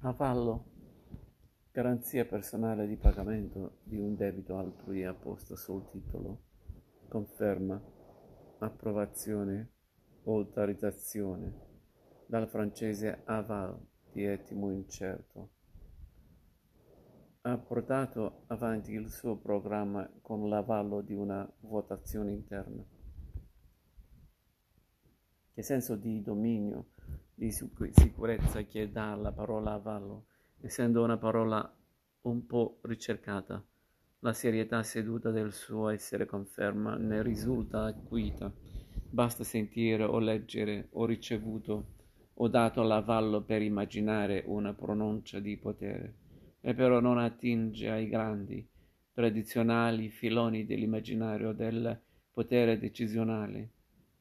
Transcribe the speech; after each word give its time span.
Avallo, 0.00 0.64
garanzia 1.72 2.26
personale 2.26 2.86
di 2.86 2.96
pagamento 2.96 3.78
di 3.82 3.96
un 3.96 4.14
debito 4.14 4.58
altrui 4.58 5.04
apposta 5.04 5.56
sul 5.56 5.88
titolo, 5.90 6.42
conferma, 7.08 7.82
approvazione 8.58 9.72
o 10.24 10.36
autorizzazione, 10.36 11.52
dal 12.26 12.46
francese 12.46 13.22
aval 13.24 13.80
di 14.12 14.24
etimo 14.24 14.70
incerto. 14.70 15.50
Ha 17.40 17.56
portato 17.56 18.44
avanti 18.48 18.92
il 18.92 19.10
suo 19.10 19.38
programma 19.38 20.08
con 20.20 20.48
l'avallo 20.48 21.00
di 21.00 21.14
una 21.14 21.50
votazione 21.60 22.32
interna. 22.32 22.84
Che 25.52 25.62
senso 25.62 25.96
di 25.96 26.20
dominio 26.20 26.90
di 27.38 27.50
sicurezza 27.50 28.62
che 28.62 28.90
dà 28.90 29.14
la 29.14 29.30
parola 29.30 29.74
avallo, 29.74 30.28
essendo 30.62 31.04
una 31.04 31.18
parola 31.18 31.70
un 32.22 32.46
po' 32.46 32.78
ricercata. 32.84 33.62
La 34.20 34.32
serietà 34.32 34.82
seduta 34.82 35.30
del 35.30 35.52
suo 35.52 35.90
essere 35.90 36.24
conferma 36.24 36.96
ne 36.96 37.22
risulta 37.22 37.84
acuita. 37.84 38.50
Basta 39.10 39.44
sentire 39.44 40.02
o 40.04 40.18
leggere 40.18 40.88
o 40.92 41.04
ricevuto 41.04 41.94
o 42.32 42.48
dato 42.48 42.82
l'avallo 42.82 43.42
per 43.42 43.60
immaginare 43.60 44.42
una 44.46 44.72
pronuncia 44.72 45.38
di 45.38 45.58
potere, 45.58 46.14
e 46.62 46.72
però 46.72 47.00
non 47.00 47.18
attinge 47.18 47.90
ai 47.90 48.08
grandi, 48.08 48.66
tradizionali 49.12 50.08
filoni 50.08 50.64
dell'immaginario 50.64 51.52
del 51.52 52.00
potere 52.32 52.78
decisionale. 52.78 53.72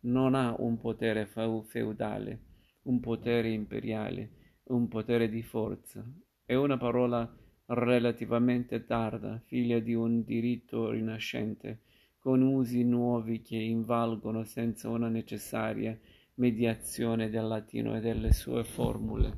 Non 0.01 0.35
ha 0.35 0.53
un 0.59 0.77
potere 0.77 1.25
feudale 1.25 2.44
un 2.85 2.99
potere 2.99 3.49
imperiale, 3.49 4.29
un 4.65 4.87
potere 4.87 5.29
di 5.29 5.41
forza. 5.41 6.05
È 6.43 6.53
una 6.55 6.77
parola 6.77 7.31
relativamente 7.67 8.85
tarda, 8.85 9.41
figlia 9.45 9.79
di 9.79 9.93
un 9.93 10.23
diritto 10.23 10.89
rinascente, 10.89 11.81
con 12.19 12.41
usi 12.41 12.83
nuovi 12.83 13.41
che 13.41 13.57
invalgono 13.57 14.43
senza 14.43 14.89
una 14.89 15.09
necessaria 15.09 15.97
mediazione 16.35 17.29
del 17.29 17.47
latino 17.47 17.95
e 17.95 18.01
delle 18.01 18.33
sue 18.33 18.63
formule. 18.63 19.37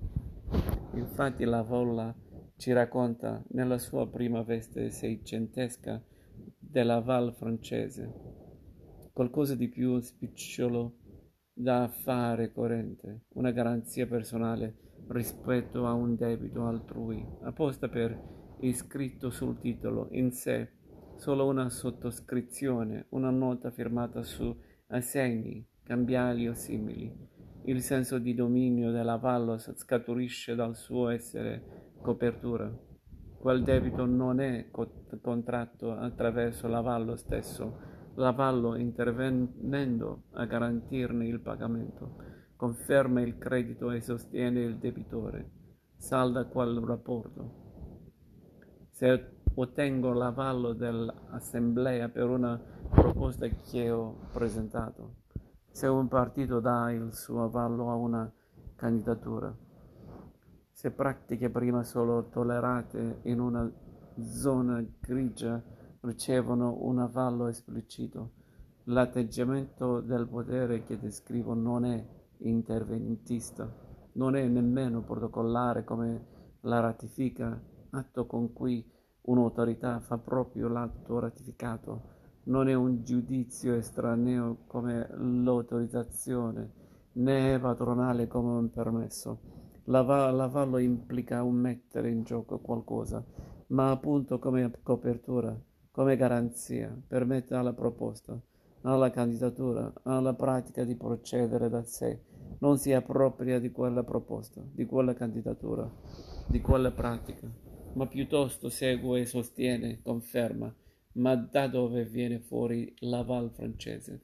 Infatti 0.94 1.44
la 1.44 1.62
Volla 1.62 2.16
ci 2.58 2.72
racconta 2.72 3.44
nella 3.50 3.78
sua 3.78 4.08
prima 4.10 4.42
veste 4.42 4.90
seicentesca 4.90 6.04
della 6.58 7.02
Val 7.02 7.34
francese 7.34 8.38
qualcosa 9.18 9.56
di 9.56 9.68
più 9.68 10.00
spicciolo 10.00 10.97
da 11.60 11.84
affare 11.84 12.52
corrente, 12.52 13.22
una 13.34 13.50
garanzia 13.50 14.06
personale 14.06 14.76
rispetto 15.08 15.88
a 15.88 15.94
un 15.94 16.16
debito 16.16 16.68
altrui, 16.68 17.26
apposta 17.42 17.90
per 17.90 18.16
iscritto 18.60 19.32
sul 19.32 19.58
titolo 19.58 20.08
in 20.12 20.32
sé, 20.32 20.70
solo 21.16 21.48
una 21.48 21.70
sottoscrizione, 21.70 23.08
una 23.10 23.32
nota 23.32 23.72
firmata 23.72 24.22
su 24.22 24.56
assegni, 24.90 25.66
cambiali 25.82 26.48
o 26.48 26.54
simili. 26.54 27.12
Il 27.64 27.82
senso 27.82 28.20
di 28.20 28.36
dominio 28.36 28.92
dell'avallo 28.92 29.58
scaturisce 29.58 30.54
dal 30.54 30.76
suo 30.76 31.10
essere 31.10 31.94
copertura. 32.02 32.72
Quel 33.40 33.64
debito 33.64 34.06
non 34.06 34.40
è 34.40 34.70
contratto 35.22 35.92
attraverso 35.92 36.68
l'avallo 36.68 37.16
stesso, 37.16 37.97
L'avallo, 38.20 38.76
intervenendo 38.76 40.24
a 40.32 40.46
garantirne 40.46 41.28
il 41.28 41.40
pagamento, 41.40 42.16
conferma 42.56 43.22
il 43.22 43.38
credito 43.38 43.92
e 43.92 44.02
sostiene 44.02 44.62
il 44.62 44.78
debitore, 44.78 45.52
salda 45.98 46.46
quel 46.46 46.80
rapporto. 46.80 47.66
Se 48.90 49.34
ottengo 49.54 50.14
l'avallo 50.14 50.74
dell'assemblea 50.74 52.10
per 52.10 52.28
una 52.30 52.60
proposta 52.90 53.48
che 53.48 53.92
ho 53.92 54.18
presentato, 54.32 55.18
se 55.70 55.86
un 55.86 56.08
partito 56.08 56.60
dà 56.60 56.92
il 56.92 57.14
suo 57.14 57.44
avallo 57.44 57.92
a 57.92 57.94
una 57.94 58.34
candidatura, 58.76 59.56
se 60.72 60.90
pratiche 60.90 61.52
prima 61.52 61.84
solo 61.84 62.30
tollerate 62.30 63.20
in 63.26 63.40
una 63.40 63.72
zona 64.20 64.84
grigia 65.00 65.62
ricevono 66.08 66.78
un 66.82 67.00
avallo 67.00 67.48
esplicito. 67.48 68.32
L'atteggiamento 68.86 70.00
del 70.00 70.26
potere 70.28 70.84
che 70.84 70.98
descrivo 70.98 71.54
non 71.54 71.84
è 71.84 72.06
interventista, 72.38 73.70
non 74.14 74.36
è 74.38 74.48
nemmeno 74.48 75.02
protocollare 75.02 75.84
come 75.84 76.26
la 76.62 76.80
ratifica, 76.80 77.62
atto 77.90 78.26
con 78.26 78.54
cui 78.54 78.90
un'autorità 79.24 80.00
fa 80.00 80.18
proprio 80.18 80.70
l'atto 80.70 81.20
ratificato, 81.20 82.16
non 82.44 82.70
è 82.70 82.74
un 82.74 83.04
giudizio 83.04 83.76
estraneo 83.76 84.60
come 84.68 85.10
l'autorizzazione, 85.12 86.72
né 87.14 87.56
è 87.56 87.60
patronale 87.60 88.28
come 88.28 88.52
un 88.52 88.70
permesso. 88.70 89.40
L'avallo 89.86 90.78
implica 90.78 91.44
un 91.44 91.56
mettere 91.56 92.10
in 92.10 92.24
gioco 92.24 92.60
qualcosa, 92.60 93.22
ma 93.68 93.92
appunto 93.92 94.40
come 94.40 94.72
copertura 94.82 95.58
come 95.98 96.16
garanzia, 96.16 96.96
permette 97.08 97.56
alla 97.56 97.74
proposta, 97.74 98.40
alla 98.82 99.10
candidatura, 99.10 99.92
alla 100.04 100.36
pratica 100.36 100.84
di 100.84 100.94
procedere 100.94 101.70
da 101.70 101.82
sé, 101.82 102.22
non 102.60 102.78
si 102.78 102.94
appropria 102.94 103.60
di 103.60 103.72
quella 103.72 104.04
proposta, 104.04 104.62
di 104.64 104.86
quella 104.86 105.16
candidatura, 105.16 105.92
di 106.46 106.62
quella 106.62 106.92
pratica, 106.92 107.52
ma 107.94 108.06
piuttosto 108.06 108.70
segue 108.70 109.22
e 109.22 109.26
sostiene, 109.26 110.00
conferma, 110.04 110.72
ma 111.14 111.36
da 111.36 111.66
dove 111.66 112.06
viene 112.06 112.42
fuori 112.42 112.94
l'aval 113.00 113.50
francese 113.50 114.22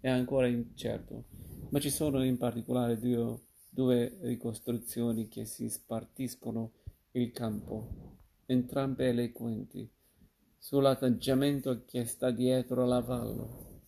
è 0.00 0.08
ancora 0.08 0.46
incerto, 0.46 1.24
ma 1.68 1.80
ci 1.80 1.90
sono 1.90 2.24
in 2.24 2.38
particolare 2.38 2.98
due, 2.98 3.42
due 3.68 4.16
ricostruzioni 4.22 5.28
che 5.28 5.44
si 5.44 5.68
spartiscono 5.68 6.72
il 7.10 7.30
campo, 7.30 8.16
entrambe 8.46 9.10
eloquenti 9.10 9.86
sull'atteggiamento 10.62 11.84
che 11.86 12.04
sta 12.04 12.30
dietro 12.30 12.84
l'avallo, 12.84 13.80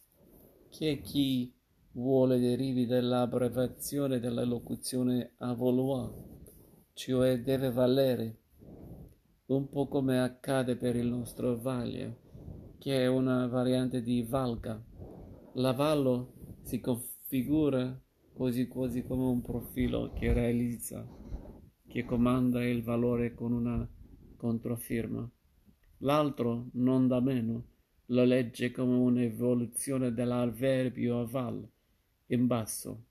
che 0.71 1.03
chi 1.03 1.55
vuole 1.93 2.41
derivi 2.41 2.87
dall'abbreviazione 2.87 4.19
della 4.19 4.43
locuzione 4.45 5.35
avoloir, 5.37 6.11
cioè 6.95 7.43
deve 7.43 7.71
valere, 7.71 8.39
un 9.47 9.69
po' 9.69 9.87
come 9.87 10.19
accade 10.23 10.77
per 10.77 10.97
il 10.97 11.09
nostro 11.09 11.61
vaglia, 11.61 12.11
che 12.79 13.03
è 13.03 13.07
una 13.07 13.47
variante 13.49 14.03
di 14.03 14.23
valga. 14.23 14.83
L'avallo 15.57 16.33
si 16.63 16.81
configura 16.81 18.01
quasi 18.33 18.67
quasi 18.67 19.03
come 19.05 19.25
un 19.25 19.43
profilo 19.43 20.11
che 20.15 20.33
realizza, 20.33 21.07
che 21.87 22.05
comanda 22.07 22.65
il 22.65 22.83
valore 22.83 23.35
con 23.35 23.53
una 23.53 23.87
controfirma. 24.39 25.31
L'altro, 26.05 26.67
non 26.73 27.07
da 27.07 27.21
meno, 27.21 27.65
lo 28.07 28.25
legge 28.25 28.73
come 28.73 28.97
un'evoluzione 28.97 30.13
dell'avverbio 30.13 31.21
aval, 31.21 31.65
in 32.27 32.47
basso. 32.49 33.05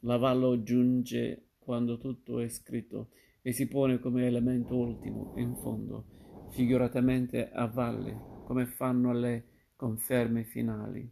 L'avallo 0.00 0.60
giunge 0.64 1.50
quando 1.58 1.98
tutto 1.98 2.40
è 2.40 2.48
scritto 2.48 3.10
e 3.42 3.52
si 3.52 3.68
pone 3.68 4.00
come 4.00 4.26
elemento 4.26 4.76
ultimo, 4.76 5.34
in 5.36 5.54
fondo, 5.54 6.48
figuratamente 6.50 7.48
a 7.52 7.66
valle, 7.66 8.42
come 8.44 8.66
fanno 8.66 9.12
le 9.12 9.44
conferme 9.76 10.42
finali. 10.42 11.08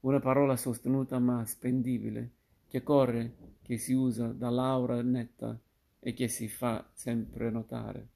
Una 0.00 0.18
parola 0.18 0.56
sostenuta 0.56 1.20
ma 1.20 1.44
spendibile, 1.46 2.30
che 2.66 2.82
corre, 2.82 3.58
che 3.62 3.78
si 3.78 3.92
usa 3.92 4.32
dall'aura 4.32 5.00
netta 5.02 5.56
e 6.00 6.12
che 6.12 6.26
si 6.26 6.48
fa 6.48 6.84
sempre 6.92 7.50
notare. 7.50 8.14